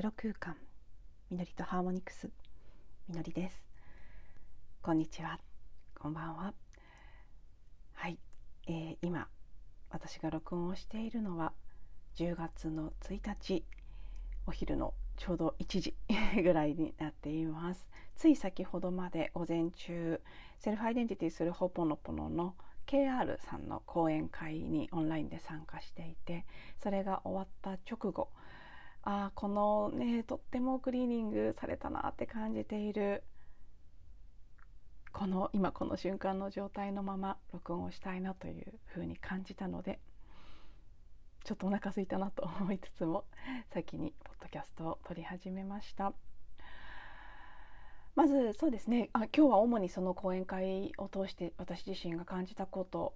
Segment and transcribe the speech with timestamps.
[0.00, 0.56] ゼロ空間。
[1.30, 2.30] みのりとハーモニクス。
[3.06, 3.62] みのりです。
[4.80, 5.38] こんにちは。
[5.94, 6.54] こんばんは。
[7.92, 8.18] はい、
[8.66, 9.28] えー、今
[9.90, 11.52] 私が録音をしているのは
[12.16, 13.62] 10月の1日
[14.46, 15.94] お昼のちょうど1時
[16.42, 17.86] ぐらいになっています。
[18.16, 20.22] つい先ほどまで午前中
[20.60, 22.54] セルフアイデンティティするホポノポノの
[22.86, 26.46] KR さんの講演会にオンラインで参加していて
[26.82, 28.30] それが終わった直後
[29.02, 33.22] あこのねとってもクリーニングされたなって感じている
[35.12, 39.98] この今この瞬間の状態のまま録音をしたいなというふうに感じたので
[41.44, 43.24] ちょっとお腹すいたなと思いつつも
[43.72, 46.12] 先にポッドキャストを撮り始めました。
[48.16, 53.14] まずそうですねあ今日は主にその講演会を通して私自身が感じたこと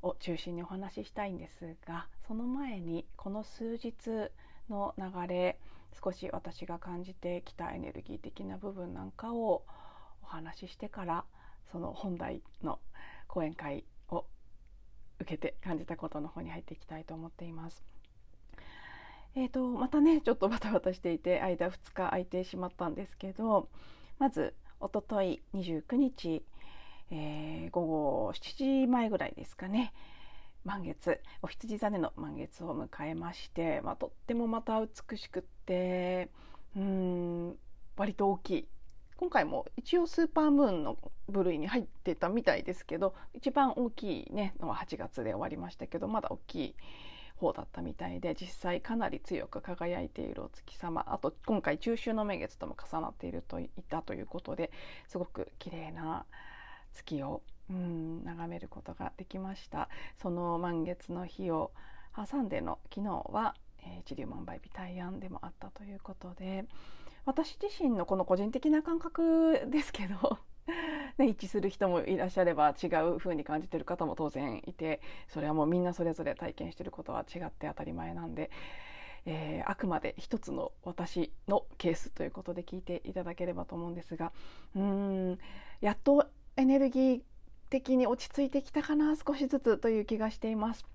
[0.00, 4.30] を中心にお話ししたいんですがその前にこの数日
[4.68, 5.58] の流れ
[6.02, 9.64] 少し私が感じてきたエネルギー的な部分なんかを
[10.22, 11.24] お話ししてから
[11.72, 12.78] その本題の
[13.26, 14.24] 講演会を
[15.20, 17.82] 受けて感じたことの方に入っていきたいと思っています。
[19.34, 23.68] えーと、またねちょっとバタバタしていて間2日空いてしまったんですけど
[24.18, 26.42] まずおととい29日、
[27.10, 29.92] えー、午後7時前ぐらいですかね
[30.64, 36.28] 満月お羊座での満月を迎えまして、まあ、とってもまた美しくって
[36.76, 37.56] うん
[37.96, 38.68] 割と大きい。
[39.16, 40.96] 今回も一応スーパームーンの
[41.28, 46.74] 部類に入ってたみたいですけど一番大きい、ね、のは8月で終わりましたけどまだ大きい
[47.38, 54.70] 方だったみたいで実際かなり強く輝いているお月様あと今回中秋の名月とも重なっているといたということで
[55.08, 56.24] すごく綺麗な
[56.92, 59.88] 月をうん眺めることができました。
[60.20, 61.72] その満月の日を
[62.16, 66.64] 挟んでの昨日は、えー、一粒万倍日大安でもあったということで
[67.24, 70.38] 私自身のこの個人的な感覚ですけど
[71.16, 78.50] ね、一致する人もいらっしゃれば違う風に感じてる方も当然いてそれはもうみんなそれぞれ体験してることは違って当たり前なんで、
[79.24, 84.32] えー、あくまで一つの私のケースということで聞いていただければと思うんですが
[84.76, 85.38] うん
[85.80, 87.20] やっとエネルギー
[87.68, 90.86] 的に落ち着いてきたかな少しずつという気がしています。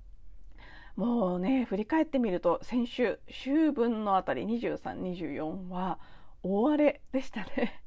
[0.95, 5.99] もうね振り返ってみると先週週分のあたり2324は
[6.43, 7.82] 大荒れでしたね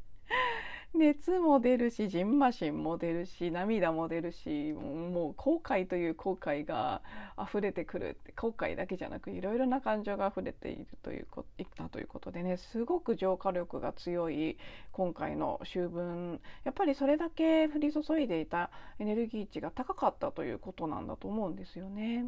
[0.97, 7.03] 熱も出るしじんましんも出るし涙も出るしもう後悔という後悔が
[7.41, 14.57] 溢れてくる後悔だけじゃなくいろいろな感情が溢れているということいったということでねすごく浄化力が強い
[14.93, 22.27] 今回の秋分やっぱりそれだけ降り注いでいたエネルギー値が高かったということなんだと思うんですよね。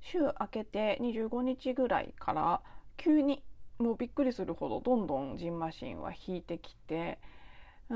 [0.00, 2.60] 週明けて25日ぐらいから
[2.96, 3.42] 急に
[3.78, 7.18] もうびっくりするほどどんどんジンマシンは引いてきて
[7.88, 7.94] う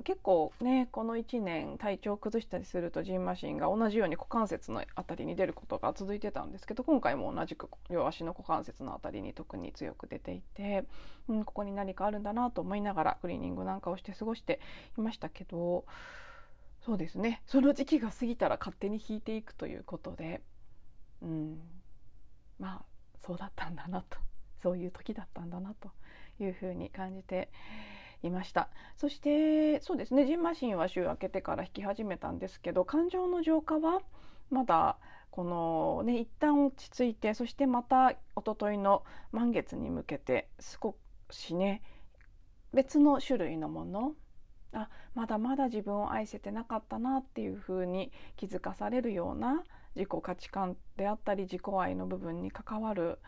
[0.00, 10.84] ん結構ねこの1年体調を崩したりするとジンマシンが同じように股関節のあたりに出ることが続いてたんですけど今回も同じく両足の股関節のあたりに特に強く出ていて、
[11.28, 14.58] うん、ここに何かあるんだなと思いながらクリーニングなんかをして過ごして
[14.98, 15.84] いましたけど
[16.84, 20.40] そうですねその時期が過ぎたら勝手に引いていくということで、
[21.22, 21.60] うん、
[22.58, 22.84] まあ
[23.24, 24.18] そうだったんだなと
[24.60, 25.92] そういう時だったんだなと
[26.40, 27.48] いうふうに感じて。
[28.22, 28.68] いました。
[28.96, 34.00] そしてそうですねジンマシンは週明けてから弾き始めたんですけど感情の浄化は
[34.50, 34.98] まだ
[35.30, 40.96] このね一旦落ち着いてそしてまた一昨日の満月に向けて少
[41.30, 41.82] しね
[42.72, 44.12] 別の種類のもの
[44.72, 49.64] あまだまだ自分を愛せてなかったなっていうふうに気づかされるような
[49.96, 53.18] 自己価値観であったり自己愛の部分に関わる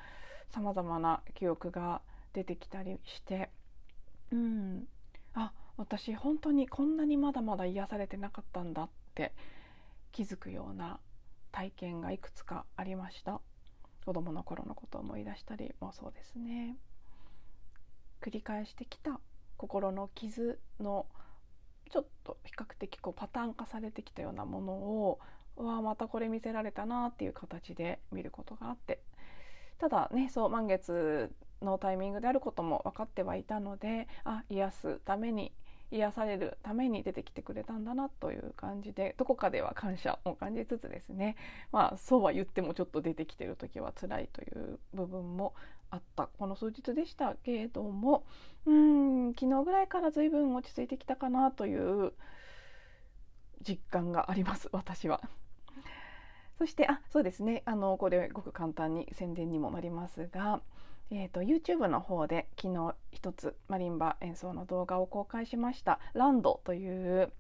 [0.50, 2.02] さまざまな記憶が
[2.32, 3.50] 出てきたりして
[4.32, 4.88] うん、
[5.34, 9.34] あ私本当にこんなにまだまだ癒されてなかったんだって
[10.10, 10.98] 気づくような
[11.52, 13.40] 体験がいくつかありました。
[14.04, 16.76] 子供の頃のことを思い出したりもそうですね。
[18.20, 19.20] 繰り返してきた
[19.56, 21.06] 心の傷の
[21.90, 25.20] ちょっと比較的こうパターン化されてきたようなものを
[25.56, 29.02] うわまたこれ見せられたなっていう形で見ることがあって。
[29.78, 35.52] ただねそう満月のタイミングであることも分かってはいたのであ癒すために
[35.92, 41.36] 癒されるために出てきてくれたんだなという感じでどこかでは感謝を感じつつですね。
[41.70, 45.54] まあそうは言ってもちょっと出てきてる時は辛いという部分も
[45.90, 46.28] あった。
[46.38, 48.24] この数日でしたけれども
[48.64, 52.14] うん昨日ぐらいから随分落ち着いてきたかなという
[53.60, 54.70] 実感があります。
[54.72, 55.20] 私は。
[56.56, 57.62] そしてあそうですね。
[57.66, 60.62] あのこれごく簡単に宣伝にもなりますが
[61.14, 67.30] えーと、YouTube の方で昨日一つマリンバ演奏の動画を公開しました「ランド」という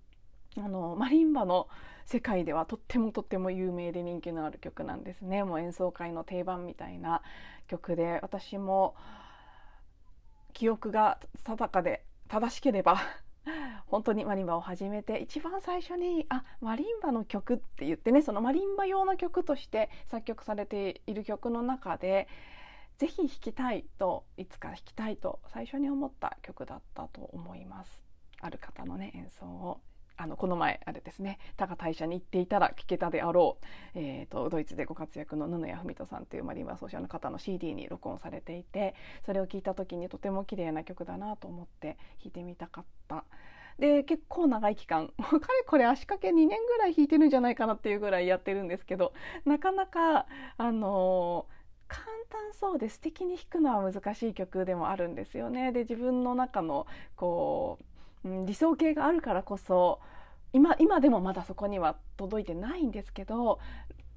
[0.58, 1.68] あのマリンバの
[2.04, 5.42] 世界ではとってもとっても有名で人気のある曲なんですね。
[5.44, 7.22] もう演奏会の定番みたいな
[7.66, 8.94] 曲で私も
[10.52, 12.98] 記憶が定かで正しければ
[13.88, 22.28] 本当にマリンバを始めて一番最初にあマリンバの曲って言ってねそのマリンバ用の曲として作曲されている曲の中で
[22.98, 28.02] ぜひ弾きたいといつか弾きたいと最初に思った曲だったと思います。
[28.40, 29.80] ある方のね演奏を。
[30.18, 31.38] あのこの前あれですね。
[31.56, 33.58] 多賀大社に行っていたら聴けたであろ
[33.94, 38.94] う、えーと、ドイツでご活躍の布谷文人さんというマリンバ奏者の方の CD に録音されていて
[39.24, 43.24] それを聴いた時にとても綺麗な曲だなと思って弾いてみたかった。
[43.78, 45.08] で結構長い期間。
[45.08, 49.12] かれこれ足掛け2年ぐらい弾いてるんじゃないかなっていうぐらいやってるんですけど
[49.44, 50.26] なかなか
[50.58, 55.72] あのー簡単そうで素敵に弾くのは難しい曲でもあるんですよね。
[55.72, 57.78] で自分の中のこ
[58.24, 60.00] う、うん、理想形があるからこそ
[60.52, 63.58] 今今でもまだそこには届いてないんですけど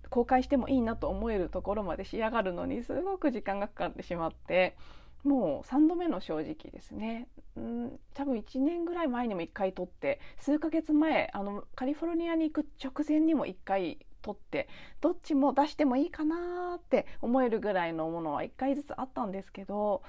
[0.10, 4.76] 公開してもいいなと思えるところまで仕上がるのにすごく時間がかかってしまって
[5.24, 7.28] もう3度目の正直ですね
[7.58, 14.68] うん多分1年ぐらい前にも1回撮って数ヶ月前あのカリフォルニアに行く直前にも1回撮って
[15.02, 20.02] どっちも出してもいいかなって思えるぐらいのものは1回ずつあったんですけど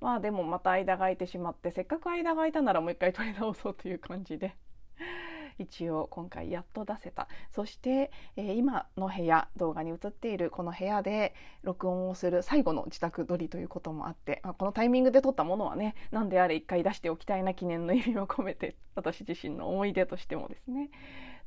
[0.00, 4.56] まあでもまた間が空いてしまってせっかく間が空いたならもう一回撮り直そうという感じで
[5.58, 7.28] 一応今回やっと出せた。
[7.50, 20.90] そして、えー、今の部屋動画に映っているこの部屋で録音をする最後の自宅撮りということもあって、まあ、このタイミングで撮ったものはね何であれ一回出しておきたいな記念の意味を込めて私自身の思い出としてもですね。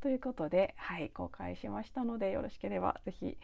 [0.02, 3.38] ということで、はい、公開しましたのでよろしければぜひ、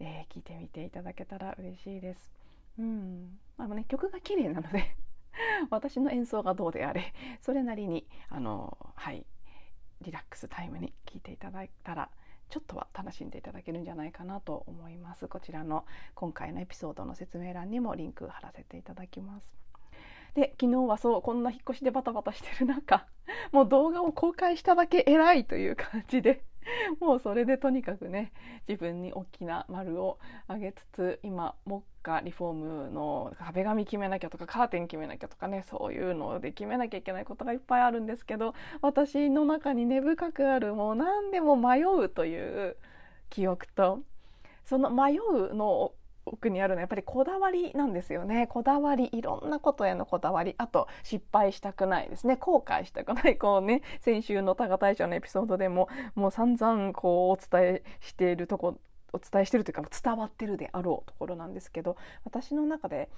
[0.00, 2.32] えー、聞いてみていただけたら嬉しいです。
[2.78, 3.38] うん。
[3.56, 4.96] まあね、曲が綺麗なので
[5.70, 9.24] 私の演奏がどうであれそれなりにあの、はい、
[10.00, 12.10] リラックスタイムに聴いていただいたら
[12.48, 15.28] ちょっとは楽しんでいただけるんじゃないかなと思います。
[15.28, 15.86] こちらの
[16.16, 19.54] 今回のエピソードの説明欄にもリンク貼らせていただきます。
[20.34, 23.06] で昨日はそうこんな引っ越しでバタバタしてる中
[23.52, 26.42] もう動画を公開しただけ偉いという感じで
[27.00, 28.32] もうそれでとにかくね
[28.68, 42.76] 自分に大きな丸をあげつつ今目下リフォームの壁紙決めなきゃとかカーテン決めなきゃとかねそういうので決めなきゃいけないことがいっぱいあるんですけど私の中に根深くあるもう何でも迷うという
[43.28, 44.00] 記憶と
[44.64, 45.92] その迷うの
[46.26, 48.46] 奥にあるのはやっぱりこだわりなんですよね。
[48.46, 50.54] こだわりいろんなことへのこだわり。
[50.58, 52.36] あと失敗したくないですね。
[52.36, 53.36] 後悔したくない。
[53.36, 58.78] こうね先週の多賀大社のエピソードでももう散々こうお伝えしているとこ
[59.12, 63.08] お伝えしてるというか伝わってるであろうところなんですけど私の中で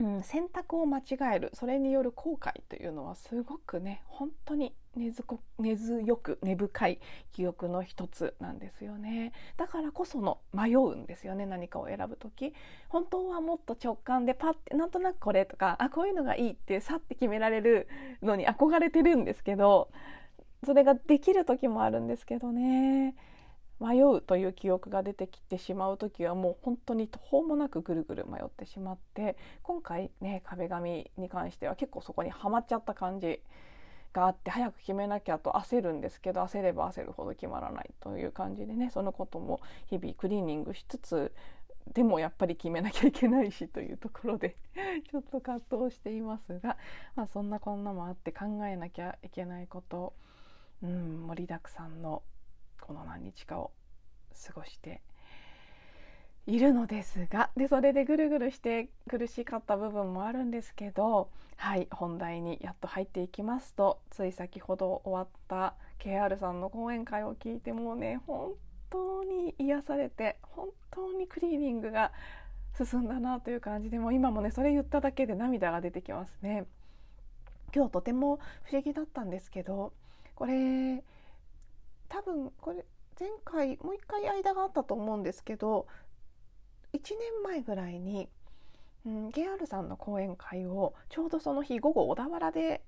[0.00, 1.02] うん、選択を間違
[1.34, 1.50] える。
[1.52, 5.12] それによる後悔というのはすごくね本当に根
[5.76, 7.00] 強く根深い
[7.32, 9.32] 記憶の一つなんですよね。
[9.58, 12.54] だからこその迷うんですよね何かを選ぶ時。
[12.88, 17.86] 本当はもっと直感でパッてなんとなくこれとかあこういうのがいいってさって決められる
[18.22, 19.90] のに憧れてるんですけど
[20.64, 23.14] それができる時もあるんですけどね。
[23.80, 33.40] 迷うという記憶が出てきてしまう時はもう本当に途方もなくぐるぐる迷ってしまって今回ね壁紙に関しては結構そこにはまっちゃった感じ
[34.12, 41.32] があって早く決めなきゃと焦るんですけど焦れば焦るほど決まらないという感じでねそのことも日々クリーニングしつつ
[41.94, 44.56] でもやっぱり決めなきゃいけないしというところで
[45.10, 46.76] ちょっと葛藤していますが、
[47.16, 50.12] まあ、そんなこんなもあって考えなきゃいけないこと
[50.82, 52.22] うん盛りだくさんの
[52.80, 53.70] この何日かを
[54.46, 55.00] 過ごして
[56.46, 68.52] いるのですがでそれでぐるぐるして苦しかった部分もあるんですけどはい本題にやっと入っていきますとつい先ほど終わった KR さんの講演会を聞いてもうね本
[68.88, 72.12] 当に癒されて本当にクリーニングが
[72.76, 76.64] 進んだなという感じでも今もねそれ言っただけで涙が出てきますね。
[77.74, 79.92] 今日とても不思議だったんですけど
[80.34, 81.04] これ
[82.10, 82.84] 多分これ
[83.18, 85.86] 前回もう一回間があったと思うんですけど
[86.92, 88.28] 1年前ぐらいに、
[89.06, 92.82] うん、KR さんの講演会をちょうどその日午後小田原で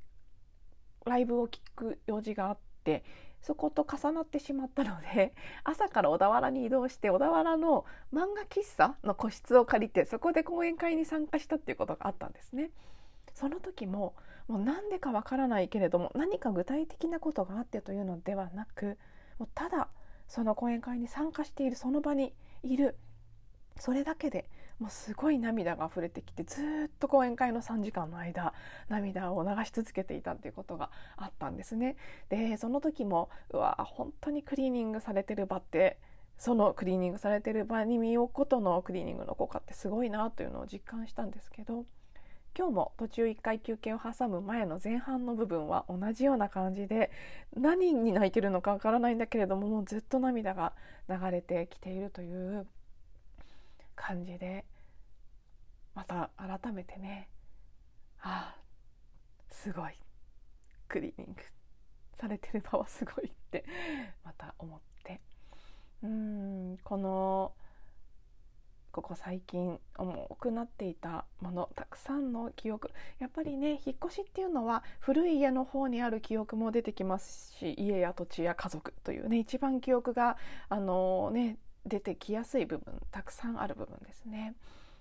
[1.07, 3.05] ライブを聞く用事があって
[3.43, 12.71] そこと重なってしまったので 朝から小田原に移動して小田原の漫画喫茶の個室を借りてそこで講演会に参加したっていうことがあったんですね。
[13.35, 14.15] その時も
[14.47, 18.99] もう何でかわからないけれども何か具体的なことがあってというのではなく
[19.43, 19.89] もうただ
[20.29, 22.33] その講演会に参加しているその場に
[22.63, 22.97] いる
[23.77, 28.55] それだけでもうすごい涙が溢れてきてずっと講演会の3時間の間
[28.89, 31.97] 涙を流し続けていたっていうことがあったんですね。
[32.29, 35.99] でその時もうわ本当にクリーニングされてる場って
[36.39, 41.85] そのクリーニングされてる場に身を置くことのクリーニングの効果ってすごいなというのを実感したんですけど
[42.57, 47.11] 今日も途中1回休憩を挟む前の前半の部分は同じような感じで
[47.57, 50.75] 何に泣いてるのかわからないんだけれどももうずっと涙が
[51.09, 52.67] 流れてきているという
[53.97, 54.67] 感じで
[55.95, 57.29] また改めてね
[58.21, 58.63] ああ
[59.51, 59.93] すごい
[60.89, 61.43] クリーニング
[62.19, 63.65] されてる場はすごいって
[64.25, 65.21] また思って。
[66.03, 67.53] うんこの
[68.93, 80.37] ここ最近重くなっていたものたくさんの記憶やっぱりね引っ越しっていうのは古い家の方にある記憶も出てきますし家や土地や家族というね一番記憶が
[80.69, 81.57] あのね
[81.87, 84.55] 出てきやすい部分たくさんある部分ですね。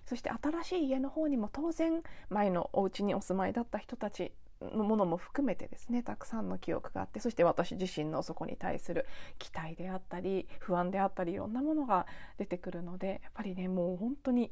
[0.04, 4.32] そして新しい家の方にも当然前のお家にお住まいだった人たち
[4.74, 9.06] のものも含めてですねたくさんの記憶があってそして私自身のそこに対する
[9.38, 12.06] 期待であったり不安であったりいろんなものが
[12.38, 14.50] 出てくるのでやっぱりねもう本当に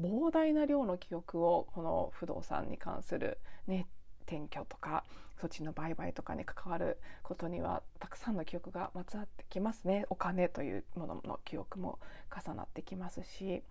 [0.00, 3.86] 膨大な量の記憶をこの不動産に関するね
[4.26, 5.04] 転居とか
[5.40, 10.06] 土地の売買とかに関わることにはたくさんの記憶がまつわってきますね。
[10.08, 11.98] お金というものの記憶も
[12.34, 13.62] 重なってきますし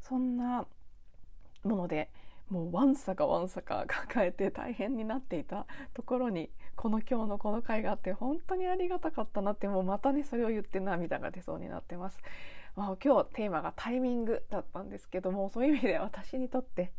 [0.00, 0.66] そんな
[1.64, 2.10] もので
[2.52, 12.18] もうわんさかわんさか抱えて大変になっていたところにこの今日のこの回があって本当にありがたかったなってもうまたねそれを言って涙が出そうになってます。
[12.76, 16.92] まあ、今日テーマがタイミングだったんですけどもそういう意味で私にとって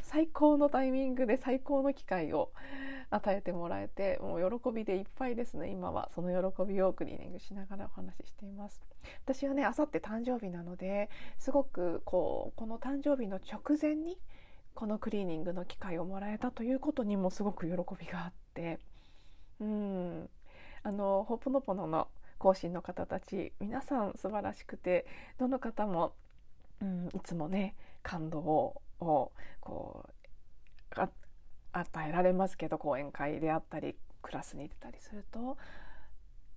[0.00, 2.52] 最高のタイミングで最高の機会を
[3.10, 8.80] 与えてもらえてもう喜びでいっぱいですね今はその喜びをクリーニングしながらお話ししています
[9.24, 14.18] 私はねあさって誕生日なのですごくこうこの誕生日の直前に
[14.74, 18.78] このクリーニングの機会をもらえたということにもすごく喜びがあって
[19.60, 20.28] うん。
[20.84, 25.06] あのホップノポノの講師の方たち皆さん素晴らしくて
[25.38, 26.14] どの方も、
[26.80, 28.82] うん、いつもね感動を
[29.60, 30.12] こう
[31.72, 35.56] 与えられますけど講演会であったりクラスに出たりすると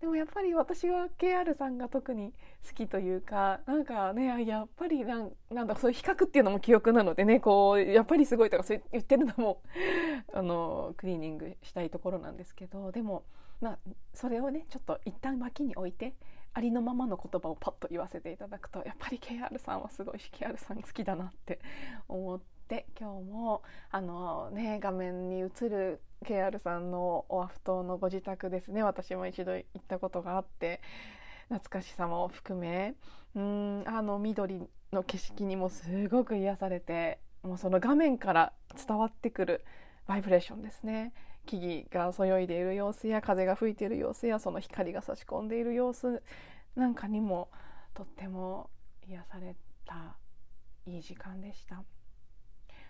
[0.02, 2.34] でもやっぱり私は KR さんが特に
[2.68, 9.62] 好きというかなんかねやっぱりなんなんだそういう比較っていうのも記憶なのでねこうやっぱりすごいとかそう言ってるのも
[10.34, 13.24] あのクリーニングしたいところなんですけどでも、
[13.62, 13.80] まあ、
[14.14, 16.14] それをねちょっと一旦脇に置いて
[16.54, 21.60] ありのままの言葉をパッと言わせていただくとやっぱり KR さんはすごいし KR さん好きだなって
[22.08, 23.62] 思って今日も
[23.92, 28.82] あのね画面に映る KR さんのオアフ島のご自宅ですね。
[28.82, 30.82] 私も一度行ったことがあって
[31.50, 32.96] 懐かしさも含め。
[33.36, 38.53] うんあの緑の景色にもすごく癒されてもうその画面から
[38.88, 39.65] 伝わってくる
[40.08, 41.13] バイブレーションですね。
[41.46, 46.24] 木々がそよいでいる様子や風が吹いている様子やその光が差し込んでいる様子
[46.75, 47.50] なんかにも
[47.94, 48.72] とっても
[49.08, 49.55] 癒され
[49.86, 50.17] た
[50.88, 51.84] いい時間でした。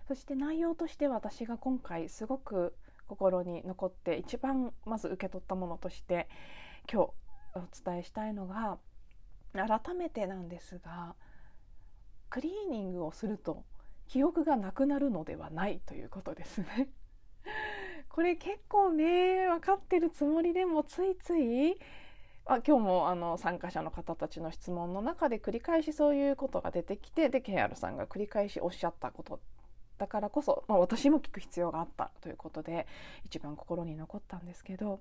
[0.07, 2.75] そして内容として私が今回すごく
[3.07, 6.27] 心に残って一番まず受け取ったものとして
[6.91, 7.09] 今日
[7.55, 8.77] お伝えしたいのが
[9.53, 11.15] 改めてなんですが
[12.29, 13.63] クリーニングをすると
[14.07, 16.89] 記憶がなくなるのではないということですね。
[18.09, 21.77] これ結構ね分かってるつもりでもついつい
[22.45, 29.39] あ今日もあの参加者の方たちの質問の中で繰り返しそういうことが出てきてで KR さんが繰り返しおっしゃったこと
[29.97, 32.87] だからこそ、まあ、私も聞く必要があったということで
[33.25, 34.99] 一番心に残ったんですけど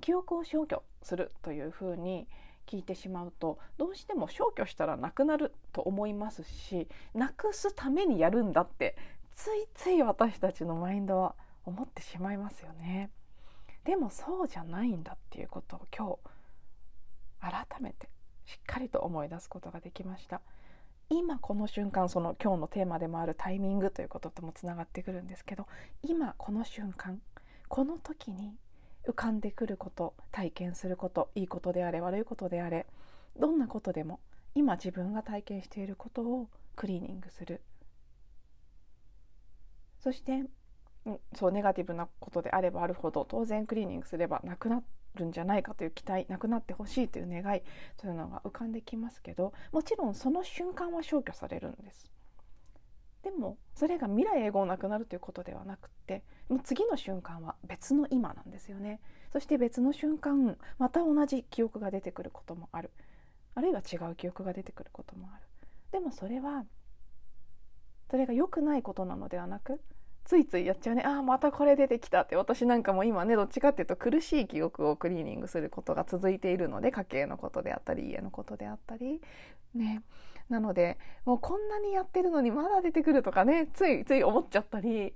[0.00, 2.26] 記憶を消去するというふうに
[2.66, 8.96] 聞いてしまうとどうしても消去したらなくなると思いますしなくすためにやるんだって
[9.34, 11.34] ついつい私たちのマインドは
[11.64, 13.10] 思ってしまいますよね。
[13.84, 16.18] でもそうじゃないんだっていうことを今
[17.40, 18.08] 日改めて
[18.44, 20.40] しっかりと思い出すことができました。
[21.10, 25.66] 今この瞬間その今日のテーマでもあるタイミングということともつながってくるんですけど
[26.02, 27.20] 今この瞬間
[27.68, 28.54] この時に
[29.06, 32.86] 浮かんでくること体験することいいことであれ悪いことであれ
[33.38, 34.20] どんなことでも
[34.54, 37.62] 今自分が体験していることをクリーニングする。
[39.98, 40.44] そして
[41.34, 44.82] そうネガティブなことであればあるほど当然クリーニングすればなくなっ
[45.14, 47.62] るんじゃないかという期待なくなってほしいという願い
[47.96, 52.10] というのが浮かんできますけどもちろんその瞬間は消去されるんです。
[53.22, 56.24] でもそれが未来永劫なくなるということではなくって
[56.64, 59.00] 次の瞬間は別の今なんですよね。
[59.32, 62.90] そして別の瞬間また同じ記憶が出てくることもある。
[63.54, 65.44] あるいは違う記憶が出てくることもある。
[65.92, 66.64] でもそれは
[68.10, 69.80] それが良くないことなのではなく
[70.24, 71.02] ついついやっちゃうね。
[71.04, 72.36] ああまたこれ出てきたって。
[72.36, 79.20] 私なんかも今ねどっちかっていうと苦しい記憶をクリーニングすることが続いているので家計のことであったり家のことであったり。
[79.74, 80.02] ね。
[80.48, 85.14] なのでもうこんなにやってるのにまだ出てくるとかねついつい思っちゃったり。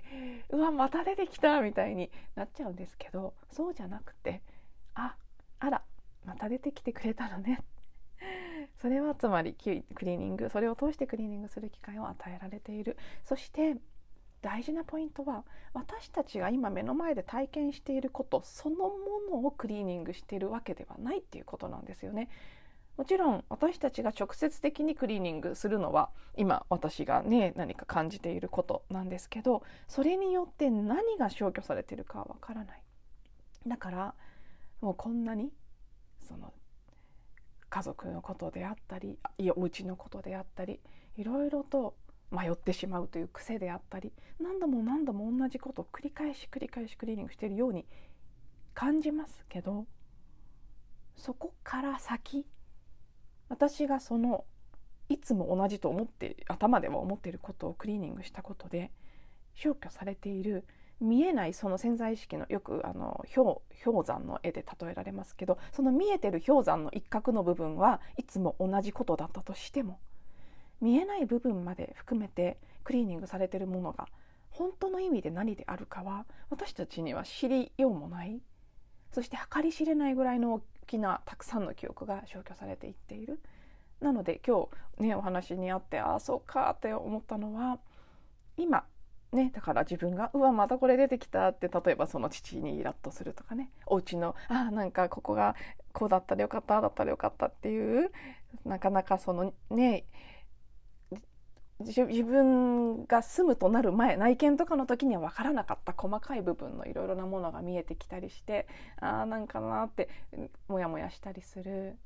[0.49, 4.41] うわまた出てきたみたいになっちゃうんですけどそうじゃなくて
[4.95, 5.15] あ
[5.59, 5.81] あら
[6.25, 7.61] また出てきてくれたのね。
[8.81, 12.97] それはつまりクリーニングそれを通してクリーニングする機会を与えられている。
[13.23, 13.77] そして
[14.41, 18.89] 大事なポイントは私たちが今目の前で体験していることそのも
[19.29, 22.29] のをクリーニングしているわけではないっていうことなんですよね。
[22.97, 32.81] もちろん私たちが直接的にクリーニングするのは今私がね何か感じていることなんですけどそれによって何が消去されているかわからない
[33.67, 34.15] だから
[34.81, 35.51] もうこんなに
[36.27, 36.53] その
[37.69, 40.79] 家族のことであったりいやお家のことであったり
[41.17, 41.95] いろいろと
[42.31, 47.85] 迷ってしまうという癖であったり何度も何度も同じことを繰り返し繰り返しクリーニングしているように
[48.73, 49.85] 感じますけど
[51.15, 52.45] そこから先
[53.49, 54.45] 私がその
[55.09, 58.91] いつも同じと思って頭では思っていることをクリーニングしたことで
[59.55, 60.65] 消去されている
[60.99, 69.99] 見えないその潜在意識のよくあの氷氷山の絵で例えられますけどその見えてる氷山の一角の部分はいつも同じことだったとしても
[70.81, 74.07] 見えない部分まで含めてクリーニングされてるものが
[74.49, 78.41] 本当の意味で何であるかは私たちには知りようもない。
[79.11, 83.39] そして計り知れないぐらいの大きなたくさんの記憶が消去されていっている。
[84.01, 84.67] なので今
[84.97, 87.79] 日ねお話にあってああそうかって思ったのは
[88.57, 88.85] 今
[89.33, 93.71] ね、だから自分が「うわまたこれ出てきた」って例えばその父にイラッとするとかね。
[93.85, 95.55] お家の「あなんかここが
[95.91, 98.11] こうだったらよかっただったらよかった」っていう
[98.63, 100.05] なかなかそのね
[101.79, 108.67] 自分が住むとなる前内見とかの時には分からなかった細かい部分のいろいろなものが見えてきたりして
[108.99, 110.09] ああなんかなって
[110.67, 111.97] モヤモヤしたりする。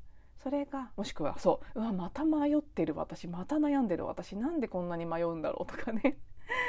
[0.43, 6.17] それがもしくはそううわまた迷ってる私また悩んでる私なんでこんなに迷うんだろうとかね。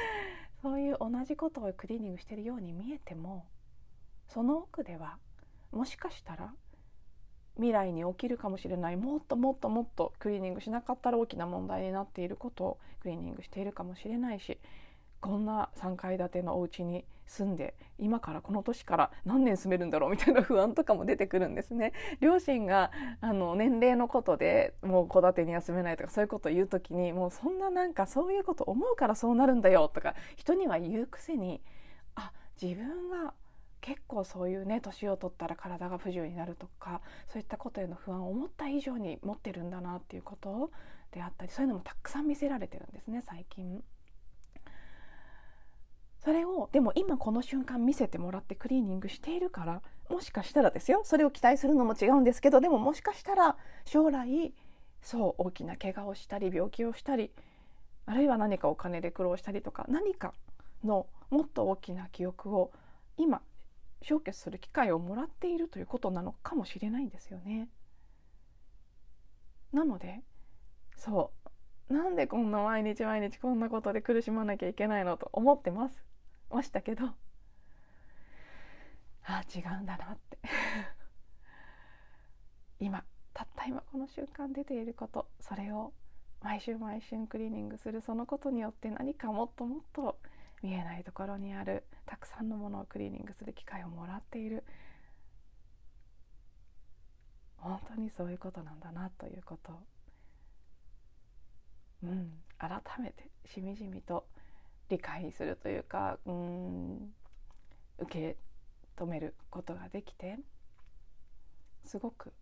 [0.60, 3.46] そういう同じことをクリーニングしてるように見えても
[4.28, 5.18] その奥では
[5.72, 6.54] もしかしたら
[7.56, 14.58] 未来に起きるかもしれないもっともっともっとクリーニングしなかったら大きな問題になっていることをクリーニングしているかもしれないし
[15.20, 21.92] こんな3階建てのお家に住んで今からこの年から何年住めるんだろうみたいな不安とかも出てくるんですね。
[22.20, 31.62] 両親があの年齢のことでもう戸建てには住めないとかそういうことを言う時にもうそんななんかそういうこと思うからそうなるんだよとか人には言うくせに
[32.16, 33.32] あ自分が
[33.82, 40.70] 結構そういうね年を取ったら体が不自由になるとかそういったことへの不安を思った以上に持ってるんだなっていうこと
[41.10, 43.82] であったりそういうのもたくさん見せられてるんですね最近。
[46.24, 54.54] それをでも今この瞬間見せてもらってクリーニングしているからもしかしたらですよそれを期待するのも違うんですけどでももしかしたら将来
[55.00, 57.32] そう大きな怪我をしたり病気をしたり
[58.06, 60.32] あるいは何かお金で苦労したりとか何か
[60.84, 62.70] のもっと大きな記憶を
[63.16, 63.42] 今
[64.02, 67.68] 消去する機会をもらっているということなのかもしれないんですよね。
[69.72, 70.20] なので
[70.96, 71.32] そ
[71.90, 71.92] う。
[71.92, 76.04] なんでこんな毎日毎日こんなことで苦しまなきゃいけないのと思ってます。
[76.50, 77.06] ましたけど。
[79.24, 80.38] ああ違うんだなって。
[82.80, 85.92] 今たった今この瞬間出ていることそれを
[86.40, 90.18] 毎週毎週クリーニングするそのことによって何かもっともっと
[90.62, 94.64] 見えないところにあるたくさんのものをクリーニングする機会をもらっている。
[97.56, 99.72] 本当にそういうことなんだなということ、
[102.02, 104.26] うん、改めてしみじみと
[104.88, 107.12] 理解するというかうん。
[107.98, 108.36] 受け
[108.96, 110.38] 止めることができて
[111.84, 112.32] すごく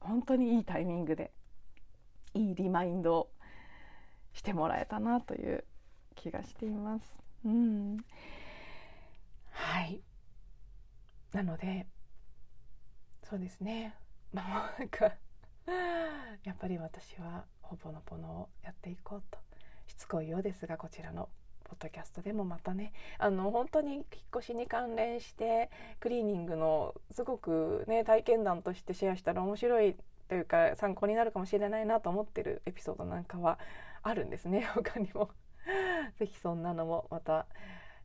[0.00, 1.32] 本当にいいタイミングで
[2.34, 3.30] いいリマインドを
[4.32, 5.64] してもらえたなという
[6.14, 7.21] 気がしています。
[7.44, 7.98] うん、
[9.50, 10.02] はい。
[11.32, 11.86] なので
[13.22, 13.94] そうですね。
[14.32, 15.12] まあなんか
[16.44, 19.38] やっぱり私はほぼのぼのをやっていこうと。
[19.86, 21.28] しつこいようですがこちらの
[21.64, 24.04] ポッドキャストでもまたねあの本当に引っ
[24.36, 29.96] 越しに関連してクリーニングのすごくね体験談としてシェアしたら面白い
[30.28, 33.58] というか参考になるかもしれないなと思ってるエピソードなんかは
[34.02, 34.62] あるんですね。
[34.74, 35.30] 他にも。
[36.18, 37.46] 是非そんなのもまた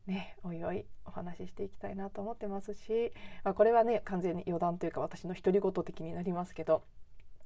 [0.06, 3.12] ねおいおいお話ししていきたいなと思ってますし、
[3.44, 6.82] まあ、これはね完全に余談というか私の独り言的になりますけど、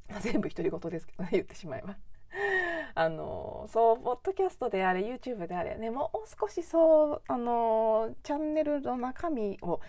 [0.09, 1.97] まあ、全部独り言ですけどね 言ってしまえば。
[2.95, 9.81] あのそうポッドキャストであれ YouTube であれねもう少しそうあのチャンネルの中身を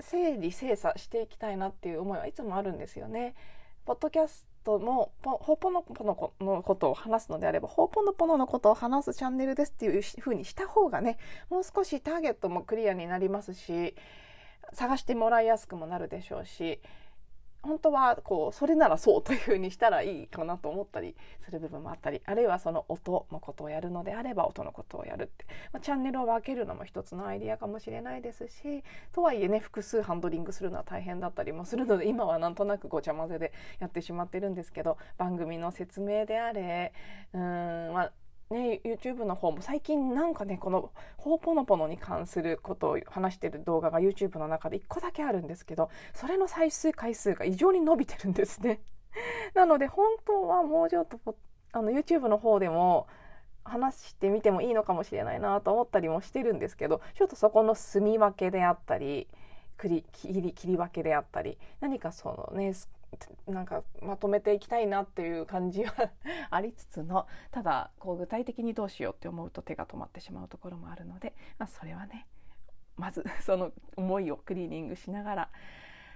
[0.00, 3.34] 整理精査していきたいなっていう思いはいつもあるんですよね。
[3.86, 13.94] ポッドキャストもホーポノポノのことを話すのであればほぉぽのぽののことを話すチャンネルですっていうふうにした方がねもう少しターゲットもクリアになりますし
[14.72, 16.80] 探してもらいやすくもなるでしょうし
[17.66, 36.92] 本当はこうそれならそうというふうにしたらいいかなと思ったりする部分もあったりあるいはその音のことをやるのであれば音のことをやるって、まあ、チャンネルを分けるのも一つのアイディアかもしれないですしとはいえね複数ハンドリングするのは大変だったりもするので今はなんとなくごちゃ混ぜでやってしまってるんですけど番組の説明であれ
[37.32, 37.40] うん
[37.92, 38.12] まあ
[38.50, 48.80] ね、YouTube の方も最近なんかねこのホーポノポノに関することを話してる動画が YouTube の中で1個だけあるんですけどそれの再生回数が異常に伸びてるんですね。
[49.54, 51.18] なので本当はもうちょっと
[51.72, 53.08] あの YouTube の方でも
[53.64, 59.26] 話してみてもいいのかもしれないなと思ったりもしてるんですけどちょっとそこの住み分けであったり
[59.76, 62.74] 切り切り分けであったり何かそのね
[63.46, 66.10] なんかまとめていきたいなっていう感じは
[66.50, 72.26] ありつつのただこう具体的にどうしようって思うと手が止まってしまうところもあるので、まあ、それはね
[72.96, 75.50] まず その思いをクリーニングしながら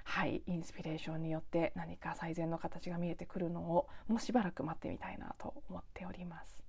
[0.04, 6.64] はいインスピレーションによって何か最善の形が見えてくるのをもうしばらく待ってみたいなと思っております。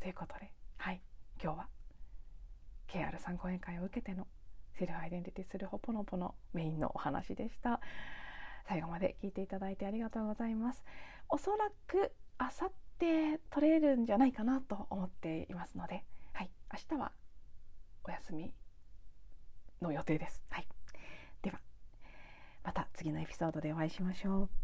[0.00, 1.00] ということではい
[1.42, 1.68] 今日は
[2.86, 4.26] KR 参講演会を受けての
[4.74, 7.80] セルフアイデンティティするほぽのぽのメインのお話でした。
[8.66, 10.82] 最後まで聞いていただいてありがとうございます。
[11.28, 17.12] おそらくあさって取れるんじゃないかなと思っていますのではい明日は
[18.04, 18.52] お休み
[19.80, 20.42] の予定です。
[20.50, 20.66] はい。
[21.42, 21.60] では
[22.62, 24.63] また次のエピソードでお会いしましょう。